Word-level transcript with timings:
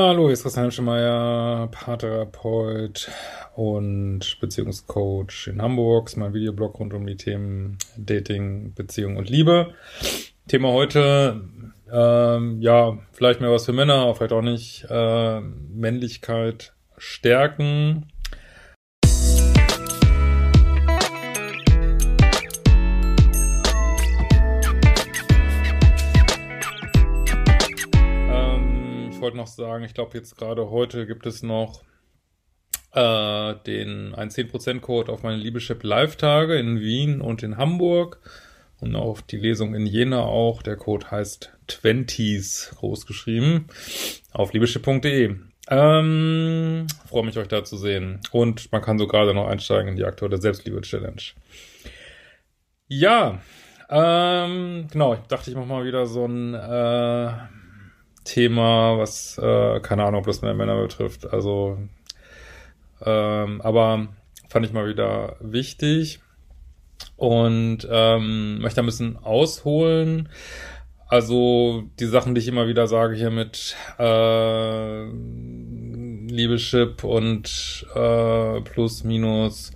Hallo, 0.00 0.26
hier 0.26 0.34
ist 0.34 0.44
Christian 0.44 0.66
Hemschemeyer, 0.66 1.66
Paartherapeut 1.72 3.10
und 3.56 4.38
Beziehungscoach 4.40 5.48
in 5.48 5.60
Hamburg. 5.60 6.16
Mein 6.16 6.32
Videoblog 6.32 6.78
rund 6.78 6.94
um 6.94 7.04
die 7.04 7.16
Themen 7.16 7.78
Dating, 7.96 8.74
Beziehung 8.74 9.16
und 9.16 9.28
Liebe. 9.28 9.74
Thema 10.46 10.68
heute, 10.68 11.40
ähm, 11.92 12.62
ja, 12.62 12.96
vielleicht 13.10 13.40
mehr 13.40 13.50
was 13.50 13.66
für 13.66 13.72
Männer, 13.72 14.14
vielleicht 14.14 14.32
auch 14.32 14.40
nicht. 14.40 14.86
Äh, 14.88 15.40
Männlichkeit 15.40 16.74
stärken. 16.96 18.06
Wollte 29.28 29.36
noch 29.36 29.46
sagen, 29.46 29.84
ich 29.84 29.92
glaube 29.92 30.16
jetzt 30.16 30.38
gerade 30.38 30.70
heute 30.70 31.06
gibt 31.06 31.26
es 31.26 31.42
noch 31.42 31.82
äh, 32.94 33.54
den 33.66 34.14
ein 34.14 34.30
10% 34.30 34.80
Code 34.80 35.12
auf 35.12 35.22
meine 35.22 35.36
Liebeschip 35.36 35.82
Live-Tage 35.82 36.58
in 36.58 36.80
Wien 36.80 37.20
und 37.20 37.42
in 37.42 37.58
Hamburg 37.58 38.20
und 38.80 38.96
auf 38.96 39.20
die 39.20 39.36
Lesung 39.36 39.74
in 39.74 39.84
Jena 39.84 40.22
auch. 40.22 40.62
Der 40.62 40.76
Code 40.76 41.10
heißt 41.10 41.52
Twenties, 41.66 42.74
großgeschrieben, 42.78 43.66
auf 44.32 44.54
liebeschip.de. 44.54 45.36
Ähm, 45.68 46.86
freue 47.06 47.24
mich, 47.26 47.36
euch 47.36 47.48
da 47.48 47.64
zu 47.64 47.76
sehen. 47.76 48.20
Und 48.32 48.72
man 48.72 48.80
kann 48.80 48.98
so 48.98 49.06
gerade 49.06 49.34
noch 49.34 49.46
einsteigen 49.46 49.90
in 49.90 49.96
die 49.96 50.06
aktuelle 50.06 50.38
Selbstliebe-Challenge. 50.38 51.20
Ja, 52.86 53.42
ähm, 53.90 54.88
genau, 54.90 55.12
ich 55.12 55.20
dachte, 55.28 55.50
ich 55.50 55.56
mache 55.56 55.66
mal 55.66 55.84
wieder 55.84 56.06
so 56.06 56.24
ein 56.24 56.54
äh, 56.54 57.32
Thema, 58.28 58.98
was, 58.98 59.38
äh, 59.38 59.80
keine 59.80 60.04
Ahnung, 60.04 60.20
ob 60.20 60.26
das 60.26 60.42
mehr 60.42 60.54
Männer 60.54 60.80
betrifft. 60.80 61.32
Also, 61.32 61.78
ähm, 63.04 63.60
aber 63.62 64.08
fand 64.48 64.66
ich 64.66 64.72
mal 64.72 64.86
wieder 64.88 65.36
wichtig 65.40 66.20
und 67.16 67.88
ähm, 67.90 68.60
möchte 68.60 68.80
ein 68.80 68.86
bisschen 68.86 69.16
ausholen. 69.16 70.28
Also 71.08 71.84
die 71.98 72.06
Sachen, 72.06 72.34
die 72.34 72.42
ich 72.42 72.48
immer 72.48 72.68
wieder 72.68 72.86
sage 72.86 73.14
hier 73.16 73.30
mit 73.30 73.74
äh, 73.98 75.04
Liebeschip 76.26 77.02
und 77.02 77.86
äh, 77.94 78.60
Plus, 78.60 79.04
Minus, 79.04 79.70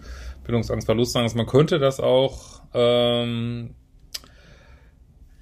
Bildungsangst, 0.45 0.85
Verlustangst, 0.85 1.35
man 1.35 1.47
könnte 1.47 1.79
das 1.79 2.01
auch 2.01 2.61
ähm, 2.75 3.75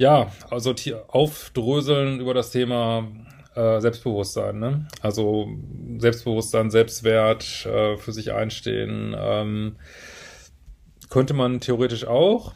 ja, 0.01 0.33
also 0.49 0.75
aufdröseln 1.09 2.21
über 2.21 2.33
das 2.33 2.51
Thema 2.51 3.07
äh, 3.55 3.81
Selbstbewusstsein, 3.83 4.59
ne? 4.59 4.89
Also 5.03 5.47
Selbstbewusstsein, 5.99 6.71
Selbstwert, 6.71 7.67
äh, 7.67 7.99
für 7.99 8.13
sich 8.13 8.33
einstehen, 8.33 9.15
ähm, 9.19 9.77
könnte 11.11 11.35
man 11.35 11.61
theoretisch 11.61 12.07
auch. 12.07 12.55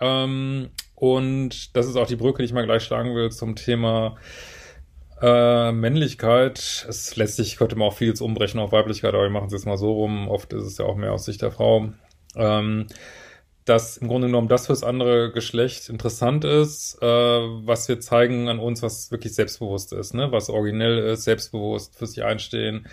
Ähm, 0.00 0.70
und 0.94 1.76
das 1.76 1.86
ist 1.86 1.96
auch 1.96 2.06
die 2.06 2.16
Brücke, 2.16 2.38
die 2.38 2.46
ich 2.46 2.54
mal 2.54 2.64
gleich 2.64 2.82
schlagen 2.82 3.14
will 3.14 3.30
zum 3.30 3.56
Thema 3.56 4.16
äh, 5.20 5.72
Männlichkeit. 5.72 6.86
Es 6.88 7.14
letztlich 7.14 7.58
könnte 7.58 7.76
man 7.76 7.88
auch 7.88 7.96
vieles 7.96 8.22
umbrechen 8.22 8.58
auf 8.58 8.72
Weiblichkeit, 8.72 9.12
aber 9.12 9.24
wir 9.24 9.30
machen 9.30 9.48
es 9.48 9.52
jetzt 9.52 9.66
mal 9.66 9.76
so 9.76 9.92
rum. 9.92 10.28
Oft 10.28 10.54
ist 10.54 10.64
es 10.64 10.78
ja 10.78 10.86
auch 10.86 10.96
mehr 10.96 11.12
aus 11.12 11.26
Sicht 11.26 11.42
der 11.42 11.52
Frau. 11.52 11.90
Ähm, 12.36 12.86
dass 13.70 13.98
im 13.98 14.08
Grunde 14.08 14.26
genommen 14.26 14.48
das 14.48 14.66
fürs 14.66 14.82
andere 14.82 15.30
Geschlecht 15.30 15.88
interessant 15.88 16.44
ist, 16.44 16.98
äh, 17.00 17.06
was 17.06 17.88
wir 17.88 18.00
zeigen 18.00 18.48
an 18.48 18.58
uns, 18.58 18.82
was 18.82 19.12
wirklich 19.12 19.32
selbstbewusst 19.32 19.92
ist, 19.92 20.12
ne? 20.12 20.32
was 20.32 20.50
originell 20.50 20.98
ist, 20.98 21.22
selbstbewusst 21.22 21.96
für 21.96 22.08
sich 22.08 22.24
einstehen. 22.24 22.88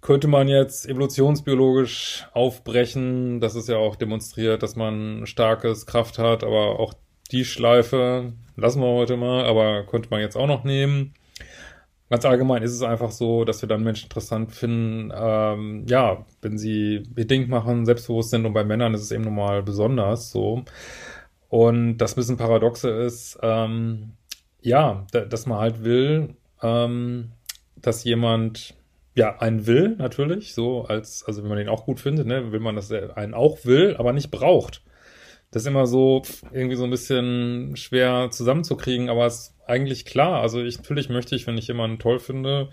Könnte 0.00 0.26
man 0.26 0.48
jetzt 0.48 0.88
evolutionsbiologisch 0.88 2.26
aufbrechen, 2.32 3.40
das 3.40 3.54
ist 3.54 3.68
ja 3.68 3.76
auch 3.76 3.96
demonstriert, 3.96 4.62
dass 4.62 4.76
man 4.76 5.26
starkes 5.26 5.84
Kraft 5.84 6.18
hat, 6.18 6.42
aber 6.42 6.80
auch 6.80 6.94
die 7.30 7.44
Schleife 7.44 8.32
lassen 8.56 8.80
wir 8.80 8.88
heute 8.88 9.18
mal, 9.18 9.44
aber 9.44 9.84
könnte 9.84 10.08
man 10.08 10.20
jetzt 10.20 10.36
auch 10.36 10.46
noch 10.46 10.64
nehmen. 10.64 11.12
Ganz 12.10 12.24
allgemein 12.24 12.62
ist 12.62 12.72
es 12.72 12.82
einfach 12.82 13.10
so, 13.10 13.44
dass 13.44 13.62
wir 13.62 13.68
dann 13.68 13.82
Menschen 13.82 14.04
interessant 14.04 14.52
finden, 14.52 15.12
ähm, 15.14 15.84
ja, 15.88 16.24
wenn 16.40 16.56
sie 16.56 17.02
bedingt 17.10 17.50
machen, 17.50 17.84
selbstbewusst 17.84 18.30
sind 18.30 18.46
und 18.46 18.54
bei 18.54 18.64
Männern 18.64 18.94
ist 18.94 19.02
es 19.02 19.12
eben 19.12 19.24
nochmal 19.24 19.62
besonders 19.62 20.30
so. 20.30 20.64
Und 21.48 21.98
das 21.98 22.12
ein 22.12 22.16
bisschen 22.16 22.36
paradoxe 22.38 22.88
ist, 22.88 23.38
ähm, 23.42 24.12
ja, 24.62 25.06
dass 25.12 25.46
man 25.46 25.58
halt 25.58 25.84
will, 25.84 26.34
ähm, 26.62 27.32
dass 27.76 28.04
jemand 28.04 28.74
ja, 29.14 29.38
einen 29.40 29.66
will, 29.66 29.96
natürlich, 29.98 30.54
so 30.54 30.84
als, 30.84 31.24
also 31.24 31.42
wenn 31.42 31.48
man 31.48 31.58
den 31.58 31.68
auch 31.68 31.84
gut 31.84 32.00
findet, 32.00 32.26
ne, 32.26 32.52
will 32.52 32.60
man, 32.60 32.76
dass 32.76 32.90
er 32.90 33.16
einen 33.16 33.34
auch 33.34 33.64
will, 33.64 33.96
aber 33.98 34.12
nicht 34.12 34.30
braucht. 34.30 34.82
Das 35.50 35.62
ist 35.62 35.66
immer 35.66 35.86
so 35.86 36.22
irgendwie 36.52 36.76
so 36.76 36.84
ein 36.84 36.90
bisschen 36.90 37.74
schwer 37.76 38.28
zusammenzukriegen, 38.30 39.08
aber 39.08 39.26
es 39.26 39.57
eigentlich 39.68 40.04
klar. 40.04 40.40
Also 40.40 40.62
ich, 40.62 40.78
natürlich 40.78 41.08
möchte 41.08 41.34
ich, 41.34 41.46
wenn 41.46 41.58
ich 41.58 41.68
jemanden 41.68 41.98
toll 41.98 42.18
finde, 42.18 42.70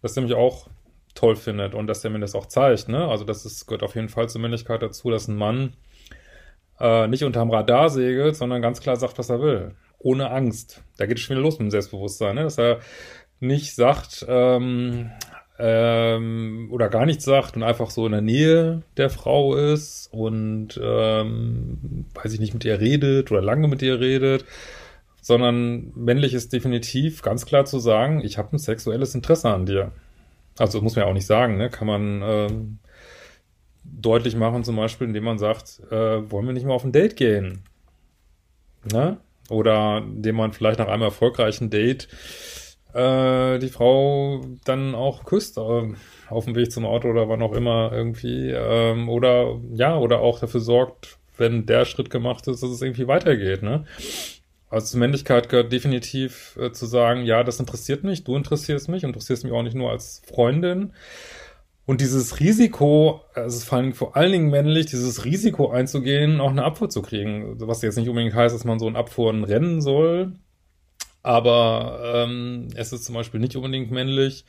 dass 0.00 0.14
der 0.14 0.22
mich 0.22 0.34
auch 0.34 0.68
toll 1.14 1.36
findet 1.36 1.74
und 1.74 1.86
dass 1.86 2.00
der 2.00 2.10
mir 2.10 2.20
das 2.20 2.34
auch 2.34 2.46
zeigt, 2.46 2.88
ne? 2.88 3.06
Also 3.06 3.24
das 3.24 3.44
ist, 3.44 3.66
gehört 3.66 3.82
auf 3.82 3.94
jeden 3.94 4.08
Fall 4.08 4.28
zur 4.28 4.40
Männlichkeit 4.40 4.82
dazu, 4.82 5.10
dass 5.10 5.28
ein 5.28 5.36
Mann 5.36 5.74
äh, 6.80 7.06
nicht 7.06 7.22
unterm 7.22 7.50
Radar 7.50 7.90
segelt, 7.90 8.36
sondern 8.36 8.62
ganz 8.62 8.80
klar 8.80 8.96
sagt, 8.96 9.18
was 9.18 9.28
er 9.28 9.40
will. 9.40 9.74
Ohne 9.98 10.30
Angst. 10.30 10.82
Da 10.96 11.06
geht 11.06 11.18
es 11.18 11.22
schon 11.22 11.36
wieder 11.36 11.42
los 11.42 11.58
mit 11.58 11.66
dem 11.66 11.70
Selbstbewusstsein, 11.70 12.34
ne? 12.34 12.44
Dass 12.44 12.58
er 12.58 12.80
nicht 13.40 13.74
sagt, 13.74 14.24
ähm, 14.28 15.10
ähm, 15.58 16.68
oder 16.72 16.88
gar 16.88 17.06
nichts 17.06 17.24
sagt 17.24 17.56
und 17.56 17.62
einfach 17.62 17.90
so 17.90 18.06
in 18.06 18.12
der 18.12 18.20
Nähe 18.20 18.82
der 18.96 19.10
Frau 19.10 19.54
ist 19.54 20.08
und 20.12 20.80
ähm, 20.82 22.06
weiß 22.14 22.32
ich 22.32 22.40
nicht, 22.40 22.54
mit 22.54 22.64
ihr 22.64 22.80
redet 22.80 23.30
oder 23.30 23.42
lange 23.42 23.68
mit 23.68 23.82
ihr 23.82 24.00
redet, 24.00 24.44
sondern 25.22 25.92
männlich 25.94 26.34
ist 26.34 26.52
definitiv 26.52 27.22
ganz 27.22 27.46
klar 27.46 27.64
zu 27.64 27.78
sagen, 27.78 28.20
ich 28.22 28.36
habe 28.36 28.54
ein 28.54 28.58
sexuelles 28.58 29.14
Interesse 29.14 29.48
an 29.48 29.64
dir. 29.64 29.92
Also 30.58 30.82
muss 30.82 30.96
man 30.96 31.04
ja 31.04 31.10
auch 31.10 31.14
nicht 31.14 31.26
sagen, 31.26 31.56
ne? 31.56 31.70
Kann 31.70 31.86
man 31.86 32.22
ähm, 32.22 32.78
deutlich 33.84 34.36
machen, 34.36 34.64
zum 34.64 34.76
Beispiel, 34.76 35.06
indem 35.06 35.24
man 35.24 35.38
sagt, 35.38 35.80
äh, 35.90 36.30
wollen 36.30 36.46
wir 36.46 36.52
nicht 36.52 36.66
mal 36.66 36.74
auf 36.74 36.84
ein 36.84 36.92
Date 36.92 37.16
gehen? 37.16 37.62
Ne? 38.92 39.18
Oder 39.48 39.98
indem 39.98 40.36
man 40.36 40.52
vielleicht 40.52 40.80
nach 40.80 40.88
einem 40.88 41.02
erfolgreichen 41.02 41.70
Date 41.70 42.08
äh, 42.94 43.58
die 43.58 43.68
Frau 43.68 44.40
dann 44.64 44.94
auch 44.94 45.24
küsst 45.24 45.56
äh, 45.56 45.94
auf 46.28 46.44
dem 46.44 46.54
Weg 46.54 46.72
zum 46.72 46.84
Auto 46.84 47.08
oder 47.08 47.28
wann 47.28 47.42
auch 47.42 47.52
immer 47.52 47.90
irgendwie 47.92 48.50
ähm, 48.50 49.08
oder 49.08 49.60
ja 49.72 49.96
oder 49.96 50.20
auch 50.20 50.40
dafür 50.40 50.60
sorgt, 50.60 51.18
wenn 51.38 51.66
der 51.66 51.84
Schritt 51.84 52.10
gemacht 52.10 52.46
ist, 52.48 52.62
dass 52.62 52.70
es 52.70 52.82
irgendwie 52.82 53.08
weitergeht. 53.08 53.62
Ne? 53.62 53.84
Also 54.72 54.86
zur 54.86 55.00
Männlichkeit 55.00 55.50
gehört 55.50 55.70
definitiv 55.70 56.56
äh, 56.58 56.72
zu 56.72 56.86
sagen, 56.86 57.24
ja, 57.24 57.44
das 57.44 57.60
interessiert 57.60 58.04
mich, 58.04 58.24
du 58.24 58.36
interessierst 58.36 58.88
mich, 58.88 59.04
interessierst 59.04 59.44
mich 59.44 59.52
auch 59.52 59.62
nicht 59.62 59.76
nur 59.76 59.90
als 59.90 60.22
Freundin. 60.26 60.92
Und 61.84 62.00
dieses 62.00 62.40
Risiko, 62.40 63.22
also 63.34 63.64
vor 63.66 63.78
allem 63.78 63.92
vor 63.92 64.16
allen 64.16 64.32
Dingen 64.32 64.50
männlich, 64.50 64.86
dieses 64.86 65.24
Risiko 65.26 65.70
einzugehen, 65.70 66.40
auch 66.40 66.50
eine 66.50 66.64
Abfuhr 66.64 66.88
zu 66.88 67.02
kriegen. 67.02 67.60
Was 67.60 67.82
jetzt 67.82 67.98
nicht 67.98 68.08
unbedingt 68.08 68.34
heißt, 68.34 68.54
dass 68.54 68.64
man 68.64 68.78
so 68.78 68.86
ein 68.86 68.96
Abfuhren 68.96 69.44
rennen 69.44 69.82
soll, 69.82 70.32
Aber 71.22 72.00
ähm, 72.26 72.68
es 72.74 72.92
ist 72.92 73.04
zum 73.04 73.14
Beispiel 73.14 73.40
nicht 73.40 73.56
unbedingt 73.56 73.90
männlich, 73.90 74.44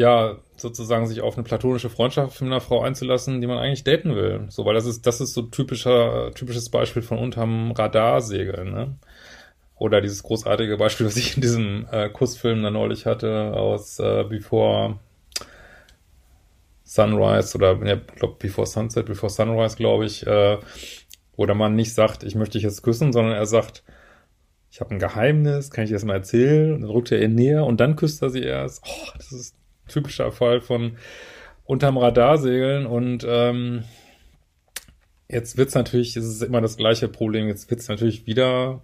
ja, 0.00 0.38
sozusagen 0.56 1.06
sich 1.06 1.20
auf 1.20 1.34
eine 1.34 1.44
platonische 1.44 1.90
Freundschaft 1.90 2.40
mit 2.40 2.50
einer 2.50 2.62
Frau 2.62 2.80
einzulassen, 2.80 3.42
die 3.42 3.46
man 3.46 3.58
eigentlich 3.58 3.84
daten 3.84 4.16
will. 4.16 4.46
So, 4.48 4.64
weil 4.64 4.72
das 4.72 4.86
ist, 4.86 5.06
das 5.06 5.20
ist 5.20 5.34
so 5.34 5.42
typischer, 5.42 6.32
typisches 6.34 6.70
Beispiel 6.70 7.02
von 7.02 7.18
unterm 7.18 7.72
Radar 7.72 8.22
segeln, 8.22 8.72
ne? 8.72 8.96
Oder 9.76 10.00
dieses 10.00 10.22
großartige 10.22 10.78
Beispiel, 10.78 11.04
was 11.06 11.16
ich 11.16 11.36
in 11.36 11.42
diesem 11.42 11.86
äh, 11.90 12.08
Kussfilm 12.08 12.62
da 12.62 12.70
neulich 12.70 13.04
hatte 13.04 13.52
aus 13.54 13.98
äh, 13.98 14.24
Before 14.24 14.98
Sunrise 16.84 17.54
oder 17.58 17.78
ja, 17.86 17.96
glaub 17.96 18.38
Before 18.38 18.66
Sunset, 18.66 19.04
Before 19.04 19.30
Sunrise, 19.30 19.76
glaube 19.76 20.06
ich, 20.06 20.26
äh, 20.26 20.56
wo 21.36 21.44
der 21.44 21.54
Mann 21.54 21.76
nicht 21.76 21.92
sagt, 21.92 22.22
ich 22.22 22.34
möchte 22.36 22.54
dich 22.54 22.62
jetzt 22.62 22.82
küssen, 22.82 23.12
sondern 23.12 23.34
er 23.34 23.46
sagt, 23.46 23.84
ich 24.70 24.80
habe 24.80 24.94
ein 24.94 24.98
Geheimnis, 24.98 25.70
kann 25.70 25.84
ich 25.84 25.90
dir 25.90 25.96
das 25.96 26.04
mal 26.06 26.14
erzählen? 26.14 26.72
Und 26.72 26.80
dann 26.82 26.90
rückt 26.90 27.12
er 27.12 27.20
ihr 27.20 27.28
näher 27.28 27.66
und 27.66 27.80
dann 27.80 27.96
küsst 27.96 28.22
er 28.22 28.30
sie 28.30 28.42
erst. 28.42 28.82
Oh, 28.86 29.10
das 29.16 29.32
ist 29.32 29.59
typischer 29.90 30.32
Fall 30.32 30.60
von 30.60 30.96
unterm 31.64 31.98
Radar 31.98 32.38
segeln 32.38 32.86
und 32.86 33.24
ähm, 33.28 33.84
jetzt 35.28 35.56
wird's 35.56 35.74
natürlich, 35.74 36.16
es 36.16 36.24
ist 36.24 36.42
immer 36.42 36.60
das 36.60 36.76
gleiche 36.76 37.08
Problem, 37.08 37.46
jetzt 37.46 37.70
wird's 37.70 37.88
natürlich 37.88 38.26
wieder 38.26 38.82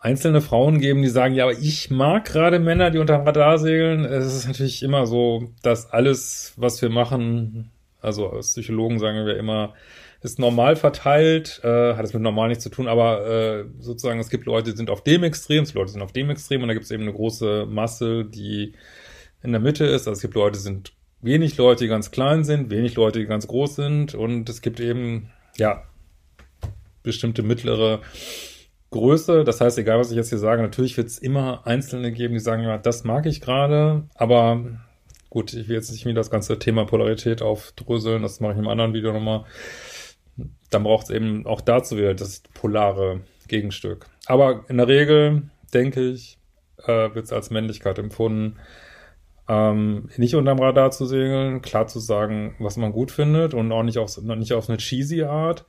einzelne 0.00 0.40
Frauen 0.40 0.78
geben, 0.78 1.02
die 1.02 1.08
sagen, 1.08 1.34
ja, 1.34 1.44
aber 1.44 1.58
ich 1.58 1.90
mag 1.90 2.24
gerade 2.26 2.58
Männer, 2.58 2.90
die 2.90 2.98
unter 2.98 3.18
dem 3.18 3.26
Radar 3.26 3.58
segeln. 3.58 4.04
Es 4.04 4.34
ist 4.34 4.46
natürlich 4.46 4.82
immer 4.82 5.06
so, 5.06 5.50
dass 5.62 5.90
alles, 5.90 6.52
was 6.56 6.80
wir 6.80 6.90
machen, 6.90 7.70
also 8.00 8.30
als 8.30 8.52
Psychologen 8.52 8.98
sagen 8.98 9.26
wir 9.26 9.36
immer, 9.36 9.74
ist 10.22 10.38
normal 10.38 10.76
verteilt, 10.76 11.60
äh, 11.62 11.94
hat 11.94 12.04
es 12.04 12.12
mit 12.12 12.22
normal 12.22 12.48
nichts 12.48 12.64
zu 12.64 12.70
tun, 12.70 12.88
aber 12.88 13.26
äh, 13.26 13.64
sozusagen 13.78 14.18
es 14.18 14.30
gibt 14.30 14.46
Leute, 14.46 14.70
die 14.70 14.76
sind 14.76 14.90
auf 14.90 15.02
dem 15.02 15.22
Extrem, 15.24 15.62
es 15.62 15.70
gibt 15.70 15.76
Leute, 15.76 15.88
die 15.88 15.92
sind 15.92 16.02
auf 16.02 16.12
dem 16.12 16.30
Extrem 16.30 16.62
und 16.62 16.68
da 16.68 16.74
gibt 16.74 16.84
es 16.84 16.90
eben 16.90 17.02
eine 17.02 17.12
große 17.12 17.66
Masse, 17.66 18.24
die 18.24 18.72
in 19.46 19.52
der 19.52 19.60
Mitte 19.60 19.84
ist. 19.84 20.06
Also 20.06 20.12
es 20.12 20.20
gibt 20.20 20.34
Leute, 20.34 20.58
sind 20.58 20.92
wenig 21.22 21.56
Leute, 21.56 21.84
die 21.84 21.88
ganz 21.88 22.10
klein 22.10 22.44
sind, 22.44 22.70
wenig 22.70 22.96
Leute, 22.96 23.20
die 23.20 23.26
ganz 23.26 23.46
groß 23.46 23.76
sind 23.76 24.14
und 24.14 24.48
es 24.48 24.60
gibt 24.60 24.80
eben, 24.80 25.30
ja, 25.56 25.84
bestimmte 27.02 27.42
mittlere 27.42 28.00
Größe. 28.90 29.44
Das 29.44 29.60
heißt, 29.60 29.78
egal 29.78 29.98
was 29.98 30.10
ich 30.10 30.16
jetzt 30.16 30.28
hier 30.28 30.38
sage, 30.38 30.62
natürlich 30.62 30.96
wird 30.96 31.06
es 31.06 31.18
immer 31.18 31.66
Einzelne 31.66 32.12
geben, 32.12 32.34
die 32.34 32.40
sagen, 32.40 32.64
ja, 32.64 32.76
das 32.78 33.04
mag 33.04 33.26
ich 33.26 33.40
gerade, 33.40 34.04
aber 34.14 34.64
gut, 35.30 35.52
ich 35.54 35.68
will 35.68 35.76
jetzt 35.76 35.92
nicht 35.92 36.04
mehr 36.04 36.14
das 36.14 36.30
ganze 36.30 36.58
Thema 36.58 36.84
Polarität 36.84 37.42
aufdröseln, 37.42 38.22
das 38.22 38.40
mache 38.40 38.52
ich 38.52 38.58
im 38.58 38.68
anderen 38.68 38.92
Video 38.92 39.12
nochmal. 39.12 39.44
Dann 40.70 40.82
braucht 40.82 41.04
es 41.04 41.10
eben 41.10 41.46
auch 41.46 41.60
dazu 41.60 41.96
wieder 41.96 42.14
das 42.14 42.42
polare 42.54 43.20
Gegenstück. 43.48 44.06
Aber 44.26 44.64
in 44.68 44.76
der 44.76 44.88
Regel, 44.88 45.44
denke 45.72 46.08
ich, 46.08 46.38
äh, 46.84 47.14
wird 47.14 47.26
es 47.26 47.32
als 47.32 47.50
Männlichkeit 47.50 47.98
empfunden, 47.98 48.56
ähm, 49.48 50.08
nicht 50.16 50.34
unterm 50.34 50.58
Radar 50.58 50.90
zu 50.90 51.06
segeln, 51.06 51.62
klar 51.62 51.86
zu 51.86 52.00
sagen, 52.00 52.56
was 52.58 52.76
man 52.76 52.92
gut 52.92 53.10
findet 53.10 53.54
und 53.54 53.70
auch 53.72 53.82
nicht 53.82 53.98
auf, 53.98 54.16
nicht 54.18 54.52
auf 54.52 54.68
eine 54.68 54.78
cheesy 54.78 55.22
Art. 55.22 55.64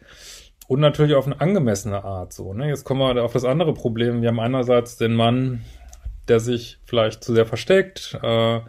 Und 0.68 0.82
natürlich 0.82 1.16
auf 1.16 1.26
eine 1.26 1.40
angemessene 1.40 2.04
Art 2.04 2.34
so. 2.34 2.54
Ne? 2.54 2.68
Jetzt 2.68 2.84
kommen 2.84 3.00
wir 3.00 3.24
auf 3.24 3.32
das 3.32 3.46
andere 3.46 3.74
Problem. 3.74 4.22
Wir 4.22 4.30
haben 4.30 4.40
einerseits 4.40 4.98
den 4.98 5.14
Mann, 5.14 5.62
der 6.28 6.42
sich 6.42 6.80
vielleicht 6.84 7.24
zu 7.24 7.34
sehr 7.34 7.46
versteckt, 7.46 8.20
äh, 8.22 8.60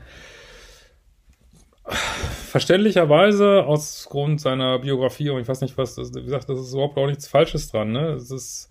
verständlicherweise 1.88 3.64
aus 3.64 4.06
Grund 4.08 4.40
seiner 4.40 4.78
Biografie 4.78 5.31
und 5.31 5.40
ich 5.40 5.49
weiß 5.49 5.61
nicht 5.61 5.76
was, 5.76 5.96
das, 5.96 6.14
wie 6.14 6.22
gesagt, 6.22 6.49
das 6.49 6.61
ist 6.61 6.72
überhaupt 6.72 6.99
auch 6.99 7.06
nichts 7.06 7.26
Falsches 7.26 7.70
dran. 7.70 7.90
Ne? 7.90 8.11
Es 8.11 8.31
ist, 8.31 8.70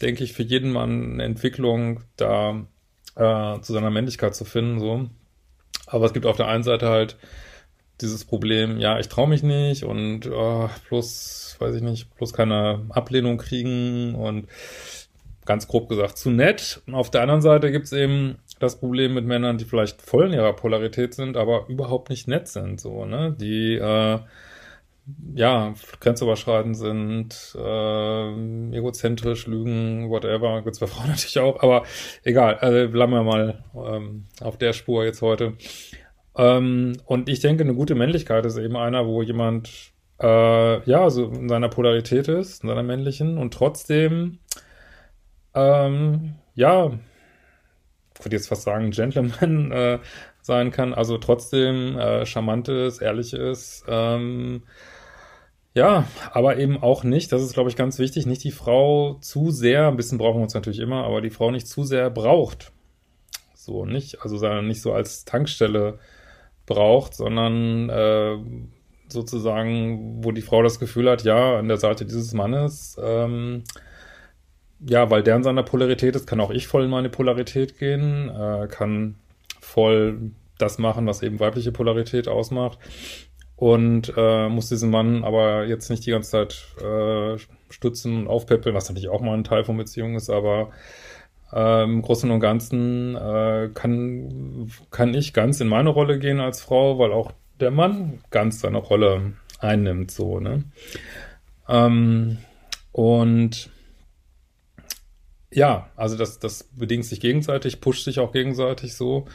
denke 0.00 0.24
ich, 0.24 0.32
für 0.32 0.42
jeden 0.42 0.72
Mann 0.72 1.14
eine 1.14 1.24
Entwicklung, 1.24 2.04
da 2.16 2.66
äh, 3.16 3.60
zu 3.60 3.72
seiner 3.72 3.90
Männlichkeit 3.90 4.34
zu 4.34 4.44
finden. 4.46 4.80
so. 4.80 5.10
Aber 5.86 6.04
es 6.06 6.12
gibt 6.12 6.26
auf 6.26 6.36
der 6.36 6.48
einen 6.48 6.64
Seite 6.64 6.88
halt 6.88 7.16
dieses 8.00 8.24
Problem, 8.24 8.78
ja, 8.78 8.98
ich 8.98 9.08
traue 9.08 9.28
mich 9.28 9.42
nicht 9.42 9.84
und 9.84 10.26
oh, 10.30 10.68
bloß, 10.88 11.56
weiß 11.58 11.76
ich 11.76 11.82
nicht, 11.82 12.14
bloß 12.16 12.32
keine 12.32 12.84
Ablehnung 12.90 13.38
kriegen 13.38 14.14
und 14.14 14.48
ganz 15.46 15.66
grob 15.68 15.88
gesagt 15.88 16.18
zu 16.18 16.30
nett. 16.30 16.82
Und 16.86 16.94
auf 16.94 17.10
der 17.10 17.22
anderen 17.22 17.40
Seite 17.40 17.70
gibt's 17.70 17.92
eben 17.92 18.38
das 18.58 18.78
Problem 18.78 19.14
mit 19.14 19.24
Männern, 19.24 19.58
die 19.58 19.64
vielleicht 19.64 20.02
voll 20.02 20.26
in 20.26 20.32
ihrer 20.34 20.52
Polarität 20.54 21.14
sind, 21.14 21.36
aber 21.36 21.68
überhaupt 21.68 22.10
nicht 22.10 22.28
nett 22.28 22.48
sind, 22.48 22.80
so, 22.80 23.04
ne? 23.06 23.34
Die 23.38 23.76
äh, 23.76 24.18
ja, 25.34 25.74
grenzüberschreitend 26.00 26.76
sind, 26.76 27.56
äh, 27.58 28.76
egozentrisch, 28.76 29.46
lügen, 29.46 30.10
whatever, 30.10 30.62
gibt's 30.62 30.80
bei 30.80 30.86
Frauen 30.86 31.08
natürlich 31.10 31.38
auch, 31.38 31.62
aber 31.62 31.84
egal, 32.24 32.56
also 32.56 32.90
bleiben 32.90 33.12
wir 33.12 33.22
mal 33.22 33.64
ähm, 33.74 34.24
auf 34.40 34.58
der 34.58 34.72
Spur 34.72 35.04
jetzt 35.04 35.22
heute. 35.22 35.54
Ähm, 36.36 36.96
und 37.04 37.28
ich 37.28 37.40
denke, 37.40 37.64
eine 37.64 37.74
gute 37.74 37.94
Männlichkeit 37.94 38.44
ist 38.46 38.58
eben 38.58 38.76
einer, 38.76 39.06
wo 39.06 39.22
jemand 39.22 39.92
äh, 40.20 40.82
ja, 40.90 41.10
so 41.10 41.26
in 41.26 41.48
seiner 41.48 41.68
Polarität 41.68 42.28
ist, 42.28 42.62
in 42.62 42.68
seiner 42.68 42.82
männlichen 42.82 43.38
und 43.38 43.54
trotzdem 43.54 44.38
ähm, 45.56 46.34
ja, 46.54 46.92
ich 48.18 48.24
würde 48.24 48.36
jetzt 48.36 48.48
fast 48.48 48.62
sagen, 48.62 48.90
Gentleman 48.90 49.72
äh, 49.72 49.98
sein 50.42 50.70
kann, 50.70 50.94
also 50.94 51.18
trotzdem 51.18 51.98
äh, 51.98 52.24
charmant 52.26 52.68
ist, 52.68 53.00
ehrlich 53.00 53.32
ist, 53.32 53.84
ähm, 53.88 54.62
ja, 55.76 56.08
aber 56.32 56.56
eben 56.56 56.82
auch 56.82 57.04
nicht, 57.04 57.32
das 57.32 57.42
ist, 57.42 57.52
glaube 57.52 57.68
ich, 57.68 57.76
ganz 57.76 57.98
wichtig, 57.98 58.24
nicht 58.24 58.42
die 58.44 58.50
Frau 58.50 59.18
zu 59.20 59.50
sehr, 59.50 59.88
ein 59.88 59.98
bisschen 59.98 60.16
brauchen 60.16 60.38
wir 60.38 60.44
uns 60.44 60.54
natürlich 60.54 60.78
immer, 60.78 61.04
aber 61.04 61.20
die 61.20 61.28
Frau 61.28 61.50
nicht 61.50 61.68
zu 61.68 61.84
sehr 61.84 62.08
braucht. 62.08 62.72
So, 63.54 63.84
nicht, 63.84 64.22
also 64.22 64.62
nicht 64.62 64.80
so 64.80 64.94
als 64.94 65.26
Tankstelle 65.26 65.98
braucht, 66.64 67.12
sondern 67.12 67.90
äh, 67.90 68.38
sozusagen, 69.08 70.24
wo 70.24 70.32
die 70.32 70.40
Frau 70.40 70.62
das 70.62 70.80
Gefühl 70.80 71.10
hat, 71.10 71.24
ja, 71.24 71.58
an 71.58 71.68
der 71.68 71.76
Seite 71.76 72.06
dieses 72.06 72.32
Mannes, 72.32 72.96
ähm, 73.04 73.64
ja, 74.80 75.10
weil 75.10 75.22
der 75.22 75.36
in 75.36 75.42
seiner 75.42 75.62
Polarität 75.62 76.16
ist, 76.16 76.26
kann 76.26 76.40
auch 76.40 76.50
ich 76.50 76.68
voll 76.68 76.84
in 76.84 76.90
meine 76.90 77.10
Polarität 77.10 77.78
gehen, 77.78 78.30
äh, 78.30 78.66
kann 78.68 79.16
voll 79.60 80.30
das 80.56 80.78
machen, 80.78 81.06
was 81.06 81.22
eben 81.22 81.38
weibliche 81.38 81.70
Polarität 81.70 82.28
ausmacht 82.28 82.78
und 83.56 84.12
äh, 84.16 84.48
muss 84.48 84.68
diesen 84.68 84.90
Mann 84.90 85.24
aber 85.24 85.66
jetzt 85.66 85.90
nicht 85.90 86.06
die 86.06 86.10
ganze 86.10 86.30
Zeit 86.30 86.66
äh, 86.82 87.38
stützen 87.70 88.16
und 88.16 88.28
aufpäppeln, 88.28 88.74
was 88.74 88.88
natürlich 88.88 89.08
auch 89.08 89.20
mal 89.20 89.34
ein 89.34 89.44
Teil 89.44 89.64
von 89.64 89.76
Beziehungen 89.76 90.16
ist, 90.16 90.30
aber 90.30 90.70
äh, 91.52 91.84
Im 91.84 92.02
Großen 92.02 92.30
und 92.30 92.40
Ganzen 92.40 93.14
äh, 93.14 93.70
kann, 93.72 94.70
kann 94.90 95.14
ich 95.14 95.32
ganz 95.32 95.60
in 95.60 95.68
meine 95.68 95.90
Rolle 95.90 96.18
gehen 96.18 96.40
als 96.40 96.60
Frau, 96.60 96.98
weil 96.98 97.12
auch 97.12 97.32
der 97.60 97.70
Mann 97.70 98.20
ganz 98.30 98.60
seine 98.60 98.78
Rolle 98.78 99.34
einnimmt, 99.58 100.10
so, 100.10 100.40
ne? 100.40 100.64
Ähm, 101.68 102.38
und 102.92 103.70
ja, 105.50 105.90
also 105.96 106.16
das, 106.16 106.38
das 106.38 106.64
bedingt 106.64 107.04
sich 107.04 107.20
gegenseitig, 107.20 107.80
pusht 107.80 108.04
sich 108.04 108.18
auch 108.18 108.32
gegenseitig 108.32 108.94
so. 108.94 109.26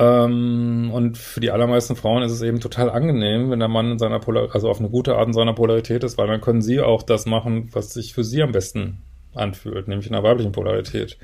Ähm, 0.00 0.90
und 0.94 1.18
für 1.18 1.40
die 1.40 1.50
allermeisten 1.50 1.94
Frauen 1.94 2.22
ist 2.22 2.32
es 2.32 2.40
eben 2.40 2.58
total 2.58 2.88
angenehm, 2.88 3.50
wenn 3.50 3.58
der 3.58 3.68
Mann 3.68 3.92
in 3.92 3.98
seiner 3.98 4.18
Polar 4.18 4.48
also 4.54 4.70
auf 4.70 4.78
eine 4.78 4.88
gute 4.88 5.16
Art 5.16 5.26
in 5.26 5.34
seiner 5.34 5.52
Polarität 5.52 6.02
ist, 6.04 6.16
weil 6.16 6.26
dann 6.26 6.40
können 6.40 6.62
sie 6.62 6.80
auch 6.80 7.02
das 7.02 7.26
machen, 7.26 7.68
was 7.72 7.92
sich 7.92 8.14
für 8.14 8.24
sie 8.24 8.42
am 8.42 8.52
besten 8.52 9.02
anfühlt, 9.34 9.88
nämlich 9.88 10.06
in 10.06 10.14
einer 10.14 10.24
weiblichen 10.24 10.52
Polarität 10.52 11.18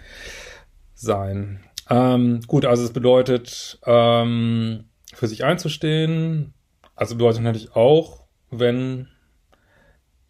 sein. 0.94 1.60
Ähm, 1.88 2.42
gut, 2.46 2.66
also 2.66 2.84
es 2.84 2.92
bedeutet, 2.92 3.78
ähm, 3.86 4.84
für 5.14 5.26
sich 5.26 5.42
einzustehen, 5.42 6.52
also 6.94 7.14
bedeutet 7.14 7.42
natürlich 7.42 7.74
auch, 7.74 8.24
wenn 8.50 9.08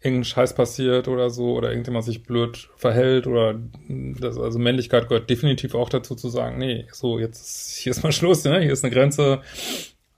irgendein 0.07 0.25
Scheiß 0.25 0.55
passiert 0.55 1.07
oder 1.07 1.29
so 1.29 1.53
oder 1.53 1.69
irgendjemand 1.69 2.05
sich 2.05 2.23
blöd 2.23 2.69
verhält 2.75 3.27
oder 3.27 3.59
das, 3.87 4.37
also 4.37 4.59
Männlichkeit 4.59 5.07
gehört 5.09 5.29
definitiv 5.29 5.75
auch 5.75 5.89
dazu 5.89 6.15
zu 6.15 6.29
sagen, 6.29 6.57
nee, 6.57 6.87
so 6.91 7.19
jetzt 7.19 7.77
hier 7.77 7.91
ist 7.91 8.03
mal 8.03 8.11
Schluss, 8.11 8.43
ne? 8.43 8.59
hier 8.59 8.73
ist 8.73 8.83
eine 8.83 8.93
Grenze. 8.93 9.41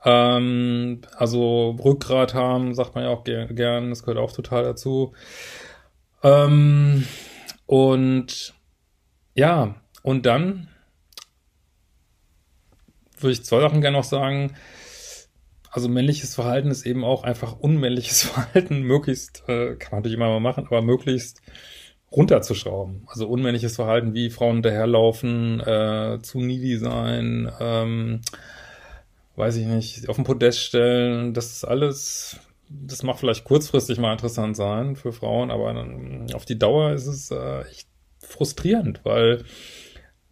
Ähm, 0.05 1.01
also 1.17 1.71
Rückgrat 1.83 2.33
haben, 2.33 2.73
sagt 2.73 2.95
man 2.95 3.03
ja 3.03 3.09
auch 3.09 3.23
ger 3.23 3.47
gern, 3.47 3.89
das 3.89 4.03
gehört 4.03 4.17
auch 4.17 4.31
total 4.31 4.63
dazu. 4.63 5.13
Ähm, 6.23 7.05
und 7.65 8.53
ja, 9.35 9.75
und 10.03 10.25
dann 10.25 10.69
würde 13.19 13.33
ich 13.33 13.43
zwei 13.43 13.59
Sachen 13.59 13.81
gerne 13.81 13.97
noch 13.97 14.03
sagen. 14.03 14.55
Also 15.71 15.89
männliches 15.89 16.35
Verhalten 16.35 16.71
ist 16.71 16.85
eben 16.85 17.03
auch 17.03 17.23
einfach 17.23 17.59
unmännliches 17.59 18.23
Verhalten, 18.29 18.81
möglichst, 18.81 19.43
äh, 19.47 19.75
kann 19.75 19.91
man 19.91 19.99
natürlich 19.99 20.17
immer 20.17 20.29
mal 20.29 20.39
machen, 20.39 20.65
aber 20.67 20.81
möglichst 20.81 21.41
runterzuschrauben. 22.11 23.03
Also 23.07 23.27
unmännliches 23.27 23.75
Verhalten 23.75 24.13
wie 24.13 24.29
Frauen 24.29 24.55
hinterherlaufen, 24.55 25.59
äh, 25.59 26.19
zu 26.21 26.39
needy 26.39 26.77
sein, 26.77 27.51
ähm, 27.59 28.21
weiß 29.35 29.57
ich 29.57 29.67
nicht, 29.67 30.09
auf 30.09 30.15
den 30.15 30.25
Podest 30.25 30.59
stellen, 30.59 31.33
das 31.33 31.51
ist 31.51 31.63
alles 31.63 32.39
das 32.69 33.03
mag 33.03 33.17
vielleicht 33.17 33.45
kurzfristig 33.45 33.97
mal 33.99 34.11
interessant 34.11 34.55
sein 34.55 34.95
für 34.95 35.11
Frauen, 35.11 35.49
aber 35.49 35.87
auf 36.35 36.45
die 36.45 36.59
Dauer 36.59 36.93
ist 36.93 37.07
es 37.07 37.31
äh, 37.31 37.61
echt 37.63 37.87
frustrierend, 38.19 39.01
weil 39.03 39.43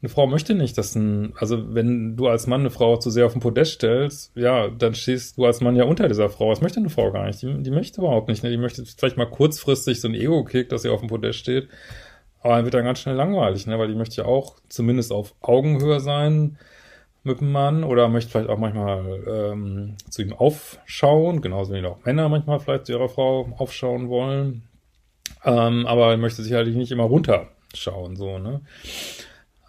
eine 0.01 0.09
Frau 0.09 0.27
möchte 0.27 0.53
nicht, 0.53 0.77
dass 0.77 0.93
ein, 0.95 1.33
also 1.37 1.73
wenn 1.73 2.15
du 2.15 2.27
als 2.27 2.45
Mann 2.45 2.61
eine 2.61 2.69
Frau 2.69 2.97
zu 2.97 3.09
sehr 3.09 3.25
auf 3.25 3.33
den 3.33 3.41
Podest 3.41 3.73
stellst, 3.73 4.31
ja, 4.35 4.67
dann 4.69 4.93
stehst 4.93 5.37
du 5.37 5.45
als 5.45 5.59
Mann 5.59 5.75
ja 5.75 5.85
unter 5.85 6.07
dieser 6.07 6.29
Frau. 6.29 6.51
Das 6.51 6.61
möchte 6.61 6.79
eine 6.79 6.89
Frau 6.89 7.11
gar 7.11 7.25
nicht. 7.25 7.41
Die, 7.41 7.63
die 7.63 7.71
möchte 7.71 8.01
überhaupt 8.01 8.27
nicht. 8.27 8.43
Ne? 8.43 8.51
Die 8.51 8.57
möchte 8.57 8.85
vielleicht 8.85 9.17
mal 9.17 9.25
kurzfristig 9.25 9.99
so 9.99 10.07
ein 10.07 10.13
Ego-Kick, 10.13 10.69
dass 10.69 10.83
sie 10.83 10.89
auf 10.89 10.99
dem 10.99 11.09
Podest 11.09 11.39
steht. 11.39 11.67
Aber 12.41 12.55
dann 12.55 12.65
wird 12.65 12.75
dann 12.75 12.85
ganz 12.85 12.99
schnell 12.99 13.15
langweilig, 13.15 13.65
ne? 13.65 13.79
weil 13.79 13.87
die 13.87 13.95
möchte 13.95 14.17
ja 14.17 14.25
auch 14.25 14.57
zumindest 14.69 15.11
auf 15.11 15.33
Augenhöhe 15.41 15.99
sein 15.99 16.59
mit 17.23 17.41
dem 17.41 17.51
Mann 17.51 17.83
oder 17.83 18.07
möchte 18.07 18.29
vielleicht 18.29 18.49
auch 18.49 18.59
manchmal 18.59 19.23
ähm, 19.27 19.95
zu 20.09 20.21
ihm 20.21 20.33
aufschauen, 20.33 21.41
genauso 21.41 21.73
wie 21.73 21.83
auch 21.85 22.05
Männer 22.05 22.29
manchmal 22.29 22.59
vielleicht 22.59 22.85
zu 22.85 22.93
ihrer 22.93 23.09
Frau 23.09 23.51
aufschauen 23.57 24.09
wollen. 24.09 24.61
Ähm, 25.43 25.87
aber 25.87 26.15
möchte 26.17 26.43
sicherlich 26.43 26.75
nicht 26.75 26.91
immer 26.91 27.03
runterschauen, 27.03 28.15
so, 28.15 28.37
ne? 28.37 28.61